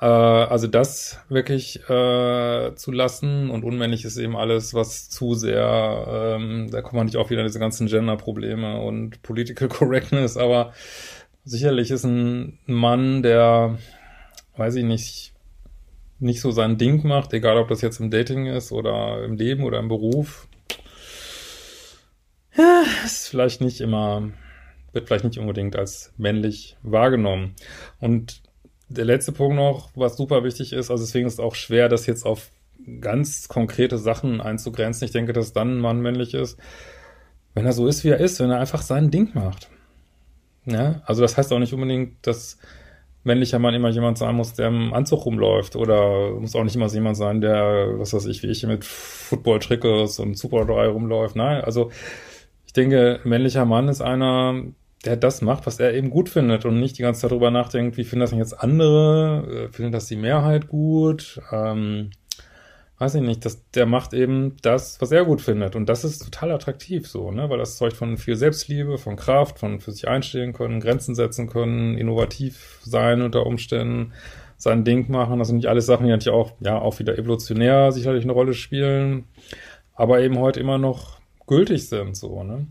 Äh, 0.01 0.07
also 0.07 0.67
das 0.67 1.21
wirklich 1.29 1.81
äh, 1.89 2.75
zu 2.75 2.93
lassen 2.93 3.51
und 3.51 3.65
unmännlich 3.65 4.05
ist 4.05 4.17
eben 4.17 4.37
alles, 4.37 4.75
was 4.75 5.09
zu 5.11 5.35
sehr, 5.35 6.37
ähm, 6.37 6.71
da 6.71 6.83
kommt 6.83 6.95
man 6.95 7.07
nicht 7.07 7.17
auch 7.17 7.31
wieder 7.31 7.43
diese 7.43 7.59
ganzen 7.59 7.87
Gender-Probleme 7.89 8.81
und 8.81 9.23
Political 9.23 9.69
Correctness, 9.69 10.37
aber 10.37 10.73
sicherlich 11.45 11.91
ist 11.91 12.05
ein 12.05 12.59
Mann, 12.67 13.23
der, 13.23 13.79
weiß 14.57 14.77
ich 14.77 14.85
nicht, 14.85 15.33
nicht 16.21 16.41
so 16.41 16.51
sein 16.51 16.79
Ding 16.79 17.07
macht, 17.07 17.33
egal 17.33 17.59
ob 17.59 17.69
das 17.69 17.81
jetzt 17.81 18.01
im 18.01 18.11
Dating 18.11 18.47
ist 18.47 18.73
oder 18.73 19.25
im 19.25 19.37
Leben 19.37 19.65
oder 19.65 19.79
im 19.79 19.89
Beruf, 19.89 20.49
ja, 22.57 22.83
ist 23.05 23.29
vielleicht 23.29 23.61
nicht 23.61 23.81
immer, 23.81 24.31
wird 24.93 25.07
vielleicht 25.07 25.25
nicht 25.25 25.39
unbedingt 25.39 25.77
als 25.77 26.13
männlich 26.17 26.77
wahrgenommen. 26.83 27.55
Und 28.01 28.43
der 28.89 29.05
letzte 29.05 29.33
Punkt 29.33 29.57
noch, 29.57 29.91
was 29.95 30.17
super 30.17 30.45
wichtig 30.45 30.73
ist, 30.73 30.91
also 30.91 31.03
deswegen 31.03 31.27
ist 31.27 31.35
es 31.35 31.41
auch 31.41 31.55
schwer, 31.55 31.89
das 31.89 32.07
jetzt 32.07 32.25
auf 32.25 32.51
ganz 33.01 33.49
konkrete 33.49 33.99
Sachen 33.99 34.41
einzugrenzen. 34.41 35.05
Ich 35.05 35.13
denke, 35.13 35.33
dass 35.33 35.53
dann 35.53 35.77
ein 35.77 35.81
Mann 35.81 36.01
männlich 36.01 36.35
ist, 36.35 36.59
wenn 37.55 37.67
er 37.67 37.73
so 37.73 37.87
ist, 37.87 38.05
wie 38.05 38.09
er 38.09 38.21
ist, 38.21 38.41
wenn 38.41 38.51
er 38.51 38.61
einfach 38.61 38.83
sein 38.83 39.11
Ding 39.11 39.31
macht. 39.35 39.69
Ja, 40.65 41.03
also 41.05 41.23
das 41.23 41.37
heißt 41.37 41.53
auch 41.53 41.59
nicht 41.59 41.73
unbedingt, 41.73 42.27
dass 42.27 42.59
männlicher 43.25 43.59
Mann 43.59 43.75
immer 43.75 43.91
jemand 43.91 44.19
sein 44.19 44.35
muss, 44.35 44.55
der 44.55 44.69
im 44.69 44.95
Anzug 44.95 45.27
rumläuft 45.27 45.77
oder 45.77 46.31
muss 46.33 46.55
auch 46.55 46.65
nicht 46.65 46.77
immer 46.77 46.89
jemand 46.89 47.17
sein, 47.17 47.41
der, 47.41 47.99
was 47.99 48.15
weiß 48.15 48.27
ich, 48.27 48.43
wie 48.43 48.49
ich 48.49 48.67
mit 48.67 48.85
Football-Trickers 48.85 50.19
und 50.19 50.37
Super 50.39 50.65
3 50.65 50.89
rumläuft. 50.89 51.37
Nein, 51.37 51.63
also 51.63 51.91
ich 52.67 52.73
denke, 52.73 53.21
männlicher 53.25 53.65
Mann 53.65 53.89
ist 53.89 54.01
einer, 54.01 54.63
der 55.05 55.17
das 55.17 55.43
macht, 55.43 55.67
was 55.67 55.79
er 55.79 55.95
eben 55.95 56.11
gut 56.11 56.29
findet 56.29 56.65
und 56.65 56.81
nicht 56.81 56.99
die 56.99 57.03
ganze 57.03 57.23
Zeit 57.23 57.31
darüber 57.31 57.51
nachdenkt, 57.51 57.97
wie 57.97 58.05
finden 58.05 58.21
das 58.21 58.31
denn 58.31 58.39
jetzt 58.39 58.61
andere, 58.61 59.69
äh, 59.69 59.73
findet 59.73 59.95
das 59.95 60.07
die 60.07 60.17
Mehrheit 60.17 60.69
gut, 60.69 61.41
ähm, 61.53 62.11
weiß 62.99 63.15
ich 63.15 63.23
nicht, 63.23 63.45
das, 63.45 63.71
der 63.71 63.87
macht 63.87 64.13
eben 64.13 64.57
das, 64.63 65.01
was 65.01 65.13
er 65.13 65.25
gut 65.25 65.41
findet 65.41 65.77
und 65.77 65.89
das 65.89 66.05
ist 66.05 66.19
total 66.19 66.51
attraktiv 66.51 67.07
so, 67.07 67.31
ne, 67.31 67.49
weil 67.49 67.59
das 67.59 67.77
zeugt 67.77 67.97
von 67.97 68.17
viel 68.17 68.35
Selbstliebe, 68.35 68.99
von 68.99 69.15
Kraft, 69.15 69.61
von 69.61 69.81
für 69.81 69.93
sich 69.93 70.09
einstehen 70.09 70.53
können, 70.53 70.81
Grenzen 70.81 71.15
setzen 71.15 71.49
können, 71.49 71.97
innovativ 71.97 72.81
sein 72.83 73.23
unter 73.23 73.47
Umständen, 73.47 74.13
sein 74.57 74.85
Ding 74.85 75.09
machen, 75.11 75.39
das 75.39 75.47
sind 75.49 75.59
nicht 75.59 75.69
alles 75.69 75.87
Sachen, 75.87 76.07
die 76.07 76.11
natürlich 76.11 76.35
auch, 76.37 76.53
ja, 76.59 76.77
auch 76.79 76.99
wieder 76.99 77.17
evolutionär 77.17 77.93
sicherlich 77.93 78.25
eine 78.25 78.33
Rolle 78.33 78.55
spielen, 78.55 79.27
aber 79.95 80.21
eben 80.21 80.39
heute 80.39 80.59
immer 80.59 80.79
noch 80.79 81.21
gültig 81.47 81.89
sind, 81.89 82.17
so, 82.17 82.43
ne. 82.43 82.67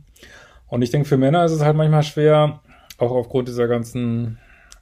Und 0.68 0.82
ich 0.82 0.92
denke, 0.92 1.08
für 1.08 1.18
Männer 1.18 1.46
ist 1.46 1.52
es 1.52 1.64
halt 1.64 1.76
manchmal 1.76 2.04
schwer, 2.04 2.62
auch 2.98 3.12
aufgrund 3.12 3.48
dieser 3.48 3.68
ganzen, 3.68 4.38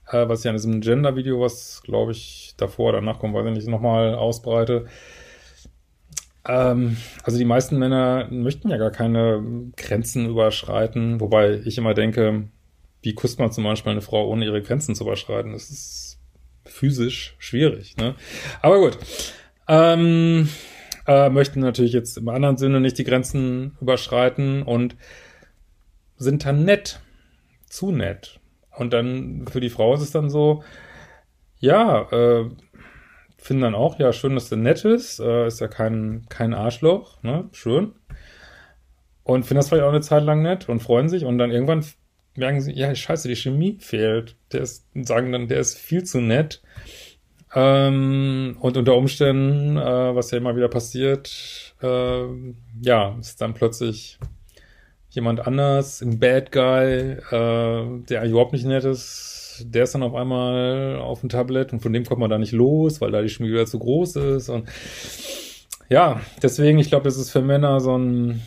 äh, 0.10 0.28
was 0.28 0.42
ich 0.42 0.50
an 0.50 0.56
diesem 0.56 0.82
Gender-Video, 0.82 1.42
was 1.42 1.82
glaube 1.84 2.12
ich 2.12 2.54
davor 2.58 2.90
oder 2.90 3.00
danach 3.00 3.20
kommt, 3.20 3.34
weiß 3.34 3.46
ich 3.48 3.54
nicht, 3.54 3.68
nochmal 3.68 4.16
ausbreite. 4.16 4.86
Ähm, 6.48 6.98
also 7.24 7.38
die 7.38 7.46
meisten 7.46 7.78
Männer 7.78 8.28
möchten 8.30 8.70
ja 8.70 8.78
gar 8.78 8.92
keine 8.92 9.72
Grenzen 9.76 10.30
überschreiten, 10.30 11.20
wobei 11.20 11.62
ich 11.66 11.78
immer 11.78 11.94
denke, 11.94 12.50
wie 13.02 13.14
kusst 13.14 13.40
man 13.40 13.52
zum 13.52 13.64
Beispiel 13.64 13.92
eine 13.92 14.02
Frau, 14.02 14.28
ohne 14.28 14.46
ihre 14.46 14.62
Grenzen 14.62 14.96
zu 14.96 15.04
überschreiten? 15.04 15.54
Das 15.54 15.70
ist 15.70 16.20
physisch 16.64 17.36
schwierig, 17.38 17.98
ne? 17.98 18.16
Aber 18.62 18.80
gut. 18.80 18.98
Ähm, 19.68 20.50
äh, 21.08 21.30
möchten 21.30 21.60
natürlich 21.60 21.94
jetzt 21.94 22.18
im 22.18 22.30
anderen 22.30 22.58
Sinne 22.58 22.80
nicht 22.80 22.98
die 22.98 23.04
Grenzen 23.04 23.78
überschreiten 23.80 24.64
und 24.64 24.96
sind 26.18 26.46
dann 26.46 26.64
nett. 26.64 27.00
Zu 27.70 27.92
nett. 27.92 28.40
Und 28.72 28.94
dann 28.94 29.46
für 29.48 29.60
die 29.60 29.70
Frau 29.70 29.94
ist 29.94 30.02
es 30.02 30.12
dann 30.12 30.30
so, 30.30 30.64
ja, 31.60 32.02
äh, 32.12 32.50
finden 33.38 33.62
dann 33.62 33.76
auch, 33.76 34.00
ja, 34.00 34.12
schön, 34.14 34.36
dass 34.36 34.50
du 34.50 34.56
nett 34.56 34.86
ist, 34.86 35.20
äh, 35.20 35.48
ist 35.48 35.62
ja 35.62 35.68
kein, 35.68 36.26
kein 36.30 36.54
Arschloch, 36.54 37.22
ne, 37.24 37.50
schön. 37.52 37.94
Und 39.24 39.44
finden 39.44 39.58
das 39.58 39.70
vielleicht 39.70 39.84
auch 39.84 39.90
eine 39.90 40.02
Zeit 40.02 40.24
lang 40.24 40.42
nett 40.42 40.70
und 40.70 40.82
freuen 40.82 41.10
sich 41.10 41.26
und 41.26 41.38
dann 41.38 41.52
irgendwann 41.52 41.84
merken 42.36 42.62
sie, 42.62 42.74
ja, 42.74 42.94
scheiße, 42.94 43.28
die 43.28 43.36
Chemie 43.36 43.78
fehlt. 43.80 44.36
Der 44.52 44.62
ist, 44.62 44.86
sagen 44.94 45.32
dann, 45.32 45.48
der 45.48 45.60
ist 45.60 45.78
viel 45.78 46.04
zu 46.04 46.20
nett. 46.20 46.62
Ähm, 47.54 48.58
und 48.60 48.78
unter 48.78 48.96
Umständen, 48.96 49.78
äh, 49.78 50.16
was 50.16 50.32
ja 50.32 50.38
immer 50.38 50.56
wieder 50.56 50.68
passiert, 50.68 51.76
äh, 51.82 52.26
ja, 52.82 53.18
ist 53.20 53.40
dann 53.42 53.54
plötzlich 53.54 54.20
jemand 55.16 55.46
anders, 55.48 56.02
ein 56.02 56.20
Bad 56.20 56.52
Guy, 56.52 57.18
äh, 57.32 58.04
der 58.10 58.24
überhaupt 58.26 58.54
nicht 58.54 58.66
nett 58.66 58.84
ist, 58.84 59.66
der 59.66 59.84
ist 59.84 59.96
dann 59.96 60.04
auf 60.04 60.14
einmal 60.14 60.98
auf 60.98 61.22
dem 61.22 61.30
Tablet 61.30 61.72
und 61.74 61.80
von 61.80 61.94
dem 61.94 62.06
kommt 62.06 62.20
man 62.20 62.30
da 62.30 62.38
nicht 62.38 62.52
los, 62.52 63.02
weil 63.02 63.12
da 63.12 63.22
die 63.22 63.30
Schmiede 63.30 63.54
wieder 63.54 63.66
zu 63.66 63.80
groß 63.80 64.18
ist 64.18 64.50
und 64.50 64.68
ja, 65.88 66.22
deswegen, 66.42 66.80
ich 66.80 66.90
glaube, 66.90 67.06
das 67.06 67.18
ist 67.18 67.32
für 67.32 67.42
Männer 67.42 67.80
so 67.80 67.98
ein, 67.98 68.42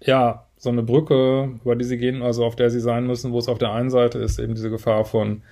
ja, 0.00 0.46
so 0.56 0.70
eine 0.70 0.82
Brücke, 0.82 1.58
über 1.62 1.76
die 1.76 1.84
sie 1.84 1.98
gehen, 1.98 2.22
also 2.22 2.44
auf 2.44 2.56
der 2.56 2.70
sie 2.70 2.80
sein 2.80 3.06
müssen, 3.06 3.32
wo 3.32 3.38
es 3.38 3.48
auf 3.48 3.58
der 3.58 3.72
einen 3.72 3.90
Seite 3.90 4.18
ist 4.18 4.38
eben 4.38 4.54
diese 4.54 4.70
Gefahr 4.70 5.04
von 5.04 5.42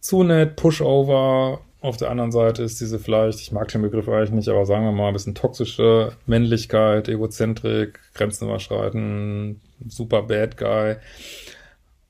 zu 0.00 0.22
nett, 0.22 0.56
Pushover, 0.56 1.60
auf 1.80 1.96
der 1.96 2.10
anderen 2.10 2.32
Seite 2.32 2.62
ist 2.62 2.80
diese 2.80 2.98
vielleicht, 2.98 3.40
ich 3.40 3.52
mag 3.52 3.68
den 3.68 3.82
Begriff 3.82 4.08
eigentlich 4.08 4.32
nicht, 4.32 4.48
aber 4.48 4.66
sagen 4.66 4.84
wir 4.84 4.92
mal 4.92 5.08
ein 5.08 5.12
bisschen 5.12 5.34
toxische 5.34 6.12
Männlichkeit, 6.26 7.08
Egozentrik, 7.08 8.00
Grenzen 8.14 8.48
überschreiten, 8.48 9.60
super 9.86 10.22
Bad 10.22 10.56
Guy. 10.56 10.96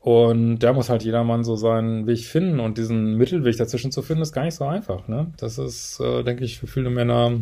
Und 0.01 0.61
da 0.61 0.73
muss 0.73 0.89
halt 0.89 1.03
jeder 1.03 1.23
Mann 1.23 1.45
so 1.45 1.57
seinen 1.57 2.07
Weg 2.07 2.21
finden 2.21 2.61
und 2.61 2.79
diesen 2.79 3.17
Mittelweg 3.17 3.59
dazwischen 3.59 3.93
zu 3.93 4.01
finden, 4.01 4.23
ist 4.23 4.33
gar 4.33 4.45
nicht 4.45 4.55
so 4.55 4.65
einfach. 4.65 5.07
Ne? 5.07 5.33
Das 5.37 5.59
ist, 5.59 6.01
äh, 6.01 6.23
denke 6.23 6.45
ich, 6.45 6.59
für 6.59 6.67
viele 6.67 6.89
Männer 6.89 7.41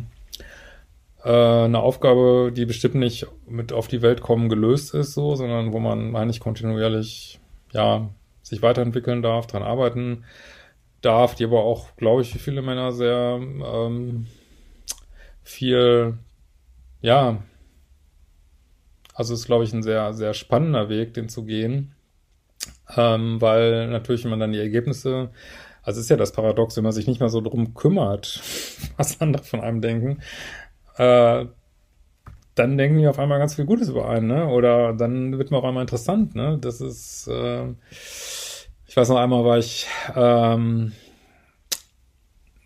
äh, 1.23 1.30
eine 1.30 1.78
Aufgabe, 1.78 2.50
die 2.52 2.66
bestimmt 2.66 2.97
nicht 2.97 3.28
mit 3.49 3.73
auf 3.73 3.87
die 3.87 4.02
Welt 4.02 4.21
kommen 4.21 4.49
gelöst 4.49 4.95
ist, 4.95 5.12
so, 5.12 5.37
sondern 5.37 5.73
wo 5.73 5.78
man 5.78 6.16
eigentlich 6.16 6.40
kontinuierlich 6.40 7.38
ja 7.73 8.09
sich 8.42 8.62
weiterentwickeln 8.62 9.23
darf, 9.23 9.47
dran 9.47 9.62
arbeiten 9.62 10.25
darf, 11.07 11.35
die 11.35 11.45
aber 11.45 11.63
auch, 11.63 11.97
glaube 11.97 12.23
ich, 12.23 12.33
für 12.33 12.39
viele 12.39 12.63
Männer 12.63 12.93
sehr 12.93 13.41
ähm, 13.41 14.27
viel, 15.43 16.19
ja, 17.01 17.43
also 19.15 19.35
ist, 19.35 19.47
glaube 19.47 19.65
ich, 19.65 19.73
ein 19.73 19.83
sehr, 19.83 20.13
sehr 20.13 20.35
spannender 20.35 20.89
Weg, 20.89 21.15
den 21.15 21.29
zu 21.29 21.45
gehen, 21.45 21.95
ähm, 22.97 23.41
weil 23.41 23.89
natürlich, 23.89 24.25
wenn 24.25 24.31
man 24.31 24.41
dann 24.41 24.53
die 24.53 24.59
Ergebnisse, 24.59 25.31
also 25.83 26.01
ist 26.01 26.11
ja 26.11 26.17
das 26.17 26.33
Paradox, 26.33 26.77
wenn 26.77 26.85
man 26.85 26.93
sich 26.93 27.07
nicht 27.07 27.21
mehr 27.21 27.29
so 27.29 27.41
drum 27.41 27.75
kümmert, 27.75 28.43
was 28.97 29.21
andere 29.21 29.45
von 29.45 29.61
einem 29.61 29.81
denken, 29.81 30.21
äh, 30.97 31.47
dann 32.57 32.79
denken 32.79 32.99
die 32.99 33.07
auf 33.07 33.19
einmal 33.19 33.39
ganz 33.39 33.55
viel 33.55 33.67
Gutes 33.67 33.91
über 33.91 34.09
einen, 34.09 34.29
ne? 34.29 34.49
Oder 34.49 34.95
dann 34.95 35.39
wird 35.39 35.51
man 35.51 35.59
auf 35.59 35.65
einmal 35.67 35.83
interessant, 35.83 36.35
ne? 36.35 36.59
Das 36.59 36.81
ist, 36.81 37.29
äh, 37.29 37.67
ich 38.97 38.99
weiß 38.99 39.11
noch 39.11 39.19
einmal 39.19 39.45
war 39.45 39.59
ich, 39.59 39.87
ähm, 40.15 40.93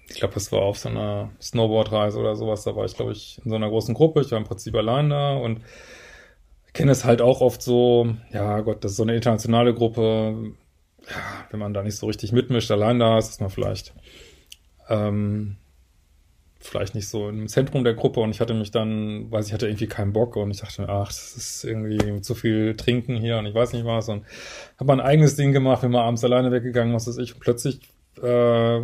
ich 0.09 0.15
glaube, 0.15 0.35
das 0.35 0.53
war 0.53 0.61
auf 0.61 0.79
so 0.79 0.89
einer 0.89 1.33
Snowboardreise 1.43 2.21
oder 2.21 2.37
sowas, 2.37 2.63
da 2.63 2.77
war 2.77 2.85
ich, 2.85 2.95
glaube 2.95 3.11
ich, 3.11 3.41
in 3.45 3.51
so 3.51 3.57
einer 3.57 3.69
großen 3.69 3.97
Gruppe, 3.97 4.21
ich 4.21 4.31
war 4.31 4.39
im 4.39 4.45
Prinzip 4.45 4.77
allein 4.77 5.11
da 5.11 5.33
und 5.33 5.61
kenne 6.73 6.93
es 6.93 7.05
halt 7.05 7.21
auch 7.21 7.41
oft 7.41 7.61
so, 7.61 8.15
ja 8.33 8.61
Gott, 8.61 8.85
das 8.85 8.93
ist 8.93 8.99
so 8.99 9.03
eine 9.03 9.17
internationale 9.17 9.75
Gruppe, 9.75 10.53
ja, 11.09 11.17
wenn 11.51 11.59
man 11.59 11.75
da 11.75 11.83
nicht 11.83 11.97
so 11.97 12.07
richtig 12.07 12.31
mitmischt, 12.31 12.71
allein 12.71 13.01
da 13.01 13.19
ist, 13.19 13.31
ist 13.31 13.41
man 13.41 13.51
vielleicht 13.51 13.93
ähm, 14.89 15.57
vielleicht 16.61 16.95
nicht 16.95 17.09
so 17.09 17.29
im 17.29 17.49
Zentrum 17.49 17.85
der 17.85 17.95
Gruppe 17.95 18.21
und 18.21 18.31
ich 18.31 18.41
hatte 18.41 18.53
mich 18.53 18.71
dann, 18.71 19.31
weiß 19.31 19.47
ich, 19.47 19.55
hatte 19.55 19.67
irgendwie 19.67 19.87
keinen 19.87 20.13
Bock 20.13 20.37
und 20.37 20.51
ich 20.51 20.61
dachte, 20.61 20.87
ach, 20.89 21.09
das 21.09 21.35
ist 21.35 21.65
irgendwie 21.65 22.21
zu 22.21 22.35
viel 22.35 22.77
Trinken 22.77 23.17
hier 23.17 23.39
und 23.39 23.47
ich 23.47 23.55
weiß 23.55 23.73
nicht 23.73 23.87
was 23.87 24.11
und 24.11 24.25
habe 24.77 24.87
mein 24.87 25.01
eigenes 25.01 25.37
Ding 25.37 25.53
gemacht, 25.53 25.81
bin 25.81 25.91
mal 25.91 26.05
abends 26.05 26.23
alleine 26.23 26.53
weggegangen, 26.53 26.95
was 26.95 27.09
weiß 27.09 27.17
ich, 27.19 27.35
und 27.35 27.41
plötzlich, 27.41 27.81
äh, 28.23 28.81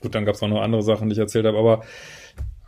gut, 0.00 0.14
dann 0.14 0.24
gab 0.24 0.34
es 0.34 0.42
auch 0.42 0.48
noch 0.48 0.62
andere 0.62 0.82
Sachen, 0.82 1.08
die 1.08 1.12
ich 1.12 1.18
erzählt 1.18 1.44
habe, 1.44 1.58
aber 1.58 1.82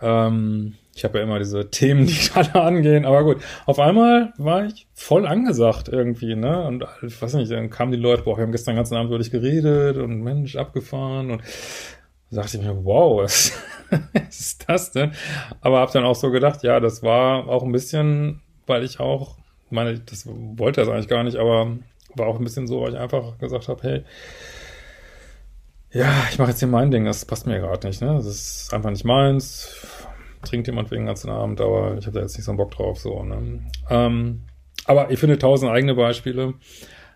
ähm, 0.02 0.74
ich 0.94 1.04
habe 1.04 1.18
ja 1.18 1.24
immer 1.24 1.38
diese 1.38 1.70
Themen, 1.70 2.06
die 2.06 2.18
alle 2.34 2.54
angehen, 2.54 3.06
aber 3.06 3.24
gut, 3.24 3.38
auf 3.64 3.78
einmal 3.78 4.34
war 4.36 4.66
ich 4.66 4.86
voll 4.92 5.26
angesagt 5.26 5.88
irgendwie, 5.88 6.36
ne, 6.36 6.62
und 6.66 6.84
ich 7.02 7.20
weiß 7.20 7.34
nicht, 7.34 7.50
dann 7.50 7.70
kamen 7.70 7.92
die 7.92 7.98
Leute, 7.98 8.24
boah, 8.24 8.36
wir 8.36 8.42
haben 8.42 8.52
gestern 8.52 8.74
den 8.74 8.80
ganzen 8.80 8.96
Abend 8.96 9.08
über 9.08 9.18
dich 9.18 9.30
geredet 9.30 9.96
und 9.96 10.20
Mensch, 10.22 10.56
abgefahren 10.56 11.30
und 11.30 11.42
Dachte 12.32 12.56
ich 12.56 12.62
mir, 12.62 12.84
wow, 12.84 13.22
was, 13.22 13.52
ist 14.28 14.68
das 14.68 14.92
denn? 14.92 15.12
Aber 15.60 15.80
habe 15.80 15.92
dann 15.92 16.04
auch 16.04 16.14
so 16.14 16.30
gedacht, 16.30 16.62
ja, 16.62 16.80
das 16.80 17.02
war 17.02 17.48
auch 17.48 17.62
ein 17.62 17.72
bisschen, 17.72 18.40
weil 18.66 18.84
ich 18.84 19.00
auch, 19.00 19.36
meine, 19.70 19.98
das 20.00 20.26
wollte 20.26 20.80
das 20.80 20.88
eigentlich 20.88 21.08
gar 21.08 21.24
nicht, 21.24 21.36
aber 21.36 21.76
war 22.14 22.26
auch 22.26 22.38
ein 22.38 22.44
bisschen 22.44 22.66
so, 22.66 22.82
weil 22.82 22.94
ich 22.94 22.98
einfach 22.98 23.38
gesagt 23.38 23.68
habe, 23.68 23.82
hey, 23.82 24.04
ja, 25.92 26.10
ich 26.30 26.38
mache 26.38 26.50
jetzt 26.50 26.60
hier 26.60 26.68
mein 26.68 26.90
Ding, 26.90 27.04
das 27.04 27.24
passt 27.26 27.46
mir 27.46 27.60
gerade 27.60 27.86
nicht, 27.86 28.00
ne? 28.00 28.14
Das 28.14 28.26
ist 28.26 28.72
einfach 28.72 28.90
nicht 28.90 29.04
meins. 29.04 29.86
Trinkt 30.42 30.66
jemand 30.66 30.90
wegen 30.90 31.06
ganzen 31.06 31.30
Abend, 31.30 31.60
aber 31.60 31.96
ich 31.98 32.06
habe 32.06 32.14
da 32.14 32.20
jetzt 32.22 32.36
nicht 32.36 32.46
so 32.46 32.50
einen 32.50 32.58
Bock 32.58 32.70
drauf, 32.70 32.98
so, 32.98 33.22
ne? 33.22 33.60
Ähm, 33.90 34.42
aber 34.86 35.10
ich 35.10 35.18
finde 35.18 35.38
tausend 35.38 35.70
eigene 35.70 35.94
Beispiele. 35.94 36.54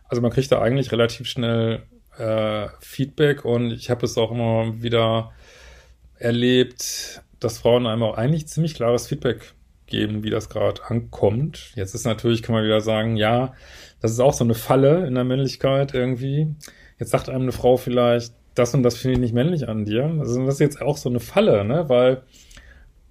Also 0.09 0.23
man 0.23 0.31
kriegt 0.31 0.53
da 0.53 0.61
eigentlich 0.61 0.93
relativ 0.93 1.27
schnell 1.27 1.83
äh, 2.19 2.69
Feedback 2.81 3.45
und 3.45 3.71
ich 3.71 3.91
habe 3.91 4.05
es 4.07 4.17
auch 4.19 4.31
immer 4.31 4.83
wieder 4.83 5.33
erlebt, 6.19 7.23
dass 7.41 7.59
Frauen 7.59 7.87
einem 7.87 8.03
auch 8.03 8.17
eigentlich 8.17 8.49
ziemlich 8.49 8.75
klares 8.75 9.07
Feedback 9.07 9.55
geben, 9.87 10.25
wie 10.25 10.31
das 10.31 10.49
gerade 10.49 10.85
ankommt. 10.87 11.73
Jetzt 11.75 11.95
ist 11.95 12.05
natürlich, 12.05 12.43
kann 12.43 12.55
man 12.55 12.65
wieder 12.65 12.81
sagen, 12.81 13.17
ja, 13.17 13.55
das 14.01 14.13
ist 14.13 14.21
auch 14.21 14.33
so 14.33 14.45
eine 14.45 14.55
Falle 14.55 15.07
in 15.07 15.15
der 15.15 15.25
Männlichkeit 15.25 15.95
irgendwie. 15.95 16.55
Jetzt 16.99 17.11
sagt 17.11 17.29
einem 17.29 17.43
eine 17.43 17.53
Frau 17.53 17.77
vielleicht, 17.77 18.33
das 18.55 18.75
und 18.75 18.83
das 18.83 18.97
finde 18.97 19.15
ich 19.15 19.21
nicht 19.21 19.35
männlich 19.35 19.69
an 19.69 19.85
dir. 19.85 20.05
Also 20.19 20.45
das 20.45 20.55
ist 20.55 20.61
jetzt 20.61 20.83
auch 20.83 20.97
so 20.97 21.09
eine 21.09 21.21
Falle, 21.21 21.65
ne? 21.65 21.89
Weil 21.89 22.23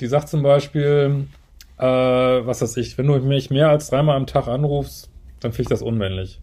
die 0.02 0.08
sagt 0.08 0.28
zum 0.28 0.44
Beispiel, 0.44 1.28
äh, 1.78 1.84
was 1.86 2.62
weiß 2.62 2.78
ich, 2.78 2.98
wenn 2.98 3.08
du 3.08 3.18
mich 3.20 3.50
mehr 3.50 3.70
als 3.70 3.90
dreimal 3.90 4.18
am 4.18 4.28
Tag 4.28 4.48
anrufst, 4.48 5.10
dann 5.40 5.52
finde 5.52 5.64
ich 5.64 5.70
das 5.70 5.82
unmännlich. 5.82 6.42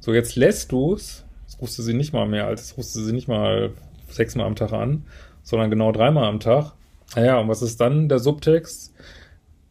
So, 0.00 0.14
jetzt 0.14 0.36
lässt 0.36 0.72
du 0.72 0.94
es, 0.94 1.25
rufst 1.60 1.78
du 1.78 1.82
sie 1.82 1.94
nicht 1.94 2.12
mal 2.12 2.26
mehr 2.26 2.46
als, 2.46 2.76
rufst 2.76 2.94
du 2.96 3.00
sie 3.00 3.12
nicht 3.12 3.28
mal 3.28 3.72
sechsmal 4.08 4.46
am 4.46 4.56
Tag 4.56 4.72
an, 4.72 5.04
sondern 5.42 5.70
genau 5.70 5.92
dreimal 5.92 6.24
am 6.24 6.40
Tag. 6.40 6.72
Naja, 7.14 7.38
und 7.38 7.48
was 7.48 7.62
ist 7.62 7.80
dann 7.80 8.08
der 8.08 8.18
Subtext? 8.18 8.92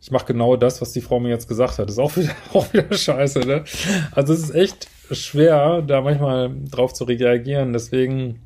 Ich 0.01 0.12
mache 0.12 0.25
genau 0.25 0.56
das, 0.56 0.82
was 0.82 0.92
die 0.92 1.01
Frau 1.01 1.20
mir 1.20 1.30
jetzt 1.30 1.48
gesagt 1.48 1.80
hat. 1.80 1.89
Ist 1.89 2.00
auch 2.00 2.15
wieder, 2.15 2.32
auch 2.54 2.72
wieder 2.74 2.94
scheiße, 2.94 3.39
ne? 3.39 3.63
Also 4.12 4.34
es 4.34 4.44
ist 4.44 4.56
echt 4.56 4.88
schwer, 5.12 5.82
da 5.82 6.01
manchmal 6.01 6.51
drauf 6.70 6.94
zu 6.94 7.06
reagieren. 7.06 7.74
Deswegen 7.74 8.39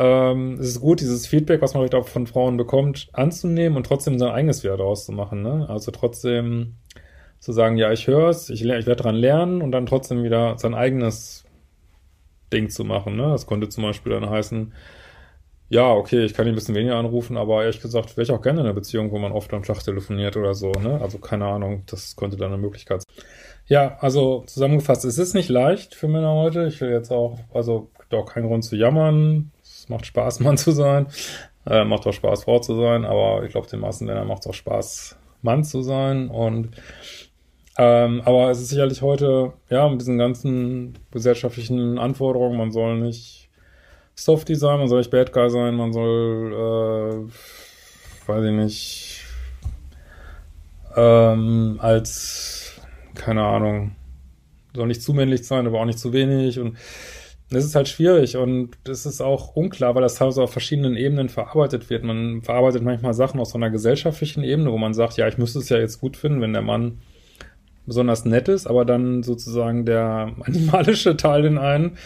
ähm, 0.00 0.54
es 0.54 0.68
ist 0.68 0.80
gut, 0.80 1.00
dieses 1.00 1.26
Feedback, 1.26 1.60
was 1.60 1.74
man 1.74 1.82
vielleicht 1.82 1.94
auch 1.94 2.08
von 2.08 2.26
Frauen 2.26 2.56
bekommt, 2.56 3.08
anzunehmen 3.12 3.76
und 3.76 3.84
trotzdem 3.84 4.18
sein 4.18 4.30
eigenes 4.30 4.64
wieder 4.64 4.78
draus 4.78 5.04
zu 5.04 5.12
machen. 5.12 5.42
Ne? 5.42 5.66
Also 5.68 5.90
trotzdem 5.90 6.76
zu 7.38 7.52
sagen, 7.52 7.76
ja, 7.76 7.92
ich 7.92 8.06
höre 8.06 8.30
es, 8.30 8.48
ich, 8.48 8.62
ich 8.62 8.86
werde 8.86 8.96
daran 8.96 9.14
lernen 9.14 9.60
und 9.60 9.72
dann 9.72 9.84
trotzdem 9.84 10.22
wieder 10.22 10.56
sein 10.56 10.74
eigenes 10.74 11.44
Ding 12.52 12.68
zu 12.70 12.84
machen. 12.84 13.16
Ne? 13.16 13.24
Das 13.30 13.46
könnte 13.46 13.68
zum 13.68 13.84
Beispiel 13.84 14.12
dann 14.12 14.28
heißen, 14.28 14.72
ja, 15.70 15.88
okay, 15.92 16.24
ich 16.24 16.34
kann 16.34 16.46
ihn 16.46 16.52
ein 16.52 16.56
bisschen 16.56 16.74
weniger 16.74 16.96
anrufen, 16.96 17.36
aber 17.36 17.62
ehrlich 17.62 17.80
gesagt, 17.80 18.16
wäre 18.16 18.24
ich 18.24 18.32
auch 18.32 18.42
gerne 18.42 18.60
in 18.60 18.66
einer 18.66 18.74
Beziehung, 18.74 19.12
wo 19.12 19.18
man 19.18 19.30
oft 19.30 19.54
am 19.54 19.62
Tag 19.62 19.78
telefoniert 19.84 20.36
oder 20.36 20.52
so, 20.52 20.72
ne? 20.72 21.00
Also 21.00 21.18
keine 21.18 21.46
Ahnung, 21.46 21.84
das 21.86 22.16
könnte 22.16 22.36
dann 22.36 22.52
eine 22.52 22.60
Möglichkeit 22.60 23.02
sein. 23.02 23.24
Ja, 23.66 23.96
also 24.00 24.42
zusammengefasst, 24.48 25.04
es 25.04 25.16
ist 25.16 25.32
nicht 25.32 25.48
leicht 25.48 25.94
für 25.94 26.08
Männer 26.08 26.34
heute. 26.34 26.66
Ich 26.66 26.80
will 26.80 26.90
jetzt 26.90 27.12
auch, 27.12 27.38
also 27.54 27.88
auch 28.12 28.26
keinen 28.26 28.48
Grund 28.48 28.64
zu 28.64 28.74
jammern. 28.74 29.52
Es 29.62 29.88
macht 29.88 30.06
Spaß, 30.06 30.40
Mann 30.40 30.56
zu 30.56 30.72
sein. 30.72 31.06
Äh, 31.66 31.84
macht 31.84 32.04
auch 32.04 32.12
Spaß, 32.12 32.44
Frau 32.44 32.58
zu 32.58 32.74
sein, 32.74 33.04
aber 33.04 33.44
ich 33.44 33.52
glaube, 33.52 33.68
den 33.68 33.78
meisten 33.78 34.06
Männern 34.06 34.26
macht 34.26 34.40
es 34.40 34.48
auch 34.48 34.54
Spaß, 34.54 35.18
Mann 35.42 35.62
zu 35.62 35.82
sein. 35.82 36.30
Und 36.30 36.70
ähm, 37.82 38.20
aber 38.26 38.50
es 38.50 38.60
ist 38.60 38.68
sicherlich 38.68 39.00
heute, 39.00 39.54
ja, 39.70 39.88
mit 39.88 40.02
diesen 40.02 40.18
ganzen 40.18 40.98
gesellschaftlichen 41.12 41.98
Anforderungen, 41.98 42.58
man 42.58 42.72
soll 42.72 43.00
nicht 43.00 43.48
Softie 44.14 44.54
sein, 44.54 44.80
man 44.80 44.88
soll 44.88 44.98
nicht 44.98 45.10
Bad 45.10 45.32
Guy 45.32 45.48
sein, 45.48 45.76
man 45.76 45.90
soll, 45.94 46.52
äh, 46.52 48.28
weiß 48.28 48.44
ich 48.44 48.52
nicht, 48.52 49.24
ähm, 50.94 51.78
als, 51.80 52.82
keine 53.14 53.44
Ahnung, 53.44 53.92
soll 54.74 54.88
nicht 54.88 55.02
zu 55.02 55.14
männlich 55.14 55.46
sein, 55.46 55.66
aber 55.66 55.80
auch 55.80 55.86
nicht 55.86 55.98
zu 55.98 56.12
wenig 56.12 56.58
und 56.58 56.76
das 57.48 57.64
ist 57.64 57.74
halt 57.74 57.88
schwierig 57.88 58.36
und 58.36 58.76
es 58.86 59.06
ist 59.06 59.22
auch 59.22 59.56
unklar, 59.56 59.94
weil 59.94 60.02
das 60.02 60.16
teilweise 60.16 60.42
auf 60.42 60.52
verschiedenen 60.52 60.96
Ebenen 60.96 61.30
verarbeitet 61.30 61.88
wird. 61.88 62.04
Man 62.04 62.42
verarbeitet 62.42 62.82
manchmal 62.82 63.14
Sachen 63.14 63.40
aus 63.40 63.52
so 63.52 63.58
einer 63.58 63.70
gesellschaftlichen 63.70 64.44
Ebene, 64.44 64.70
wo 64.70 64.76
man 64.76 64.92
sagt, 64.92 65.16
ja, 65.16 65.26
ich 65.28 65.38
müsste 65.38 65.60
es 65.60 65.70
ja 65.70 65.78
jetzt 65.78 65.98
gut 65.98 66.18
finden, 66.18 66.42
wenn 66.42 66.52
der 66.52 66.60
Mann 66.60 66.98
besonders 67.86 68.24
nett 68.24 68.48
ist, 68.48 68.66
aber 68.66 68.84
dann 68.84 69.22
sozusagen 69.22 69.84
der 69.84 70.34
animalische 70.44 71.16
Teil 71.16 71.44
in 71.44 71.58
einen 71.58 71.96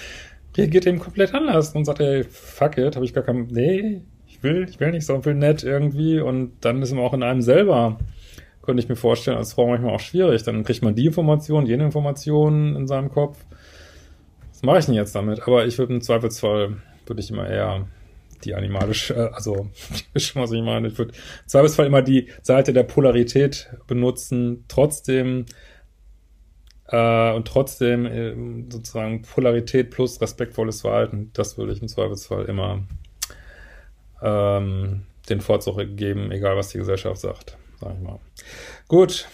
reagiert 0.57 0.87
eben 0.87 1.01
komplett 1.01 1.35
anders 1.35 1.75
und 1.75 1.85
sagt, 1.85 2.01
ey, 2.01 2.25
fuck 2.25 2.79
it, 2.79 2.97
habe 2.97 3.05
ich 3.05 3.13
gar 3.13 3.25
kein, 3.25 3.49
nee, 3.51 4.03
ich 4.27 4.43
will, 4.43 4.67
ich 4.69 4.79
will 4.79 4.93
nicht 4.93 5.07
so 5.07 5.21
viel 5.21 5.35
nett 5.35 5.65
irgendwie 5.65 6.21
und 6.21 6.53
dann 6.61 6.81
ist 6.83 6.93
man 6.93 7.05
auch 7.05 7.15
in 7.15 7.23
einem 7.23 7.43
selber, 7.43 7.99
könnte 8.65 8.83
ich 8.83 8.89
mir 8.89 8.97
vorstellen, 8.97 9.37
als 9.37 9.53
Frau 9.53 9.67
manchmal 9.67 9.95
auch 9.95 10.01
schwierig. 10.01 10.43
Dann 10.43 10.65
kriegt 10.65 10.83
man 10.83 10.95
die 10.95 11.07
Information, 11.07 11.67
jene 11.67 11.85
Information 11.85 12.77
in 12.77 12.87
seinem 12.87 13.11
Kopf. 13.11 13.45
Was 14.51 14.63
mache 14.63 14.79
ich 14.79 14.87
denn 14.87 14.95
jetzt 14.95 15.15
damit? 15.15 15.43
Aber 15.43 15.67
ich 15.67 15.79
würde 15.79 15.93
im 15.93 16.01
Zweifelsfall, 16.01 16.77
würde 17.07 17.21
ich 17.21 17.31
immer 17.31 17.47
eher 17.47 17.87
die 18.45 18.55
animalische, 18.55 19.15
äh, 19.15 19.31
also, 19.33 19.71
was 20.13 20.53
ich 20.53 20.63
meine, 20.63 20.89
ich 20.89 20.99
würde 20.99 21.13
im 21.13 21.49
Zweifelsfall 21.49 21.87
immer 21.87 22.03
die 22.03 22.29
Seite 22.43 22.73
der 22.73 22.85
Polarität 22.85 23.71
benutzen, 23.87 24.65
trotzdem 24.69 25.47
äh, 26.89 27.33
und 27.33 27.49
trotzdem 27.49 28.07
äh, 28.07 28.35
sozusagen 28.71 29.23
Polarität 29.23 29.91
plus 29.91 30.21
respektvolles 30.21 30.83
Verhalten, 30.83 31.31
das 31.33 31.59
würde 31.59 31.73
ich 31.73 31.83
im 31.83 31.89
Zweifelsfall 31.89 32.45
immer 32.45 32.85
ähm, 34.23 35.03
den 35.29 35.41
Vorzug 35.41 35.79
geben, 35.97 36.31
egal 36.31 36.57
was 36.57 36.69
die 36.69 36.79
Gesellschaft 36.79 37.21
sagt, 37.21 37.57
sag 37.81 37.95
ich 37.95 38.03
mal. 38.03 38.21
Gut, 38.89 39.27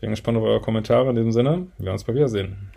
bin 0.00 0.10
gespannt 0.10 0.38
auf 0.38 0.44
eure 0.44 0.60
Kommentare 0.60 1.10
in 1.10 1.16
diesem 1.16 1.32
Sinne. 1.32 1.68
Wir 1.78 1.86
werden 1.86 1.94
uns 1.94 2.04
bald 2.04 2.16
wiedersehen. 2.16 2.70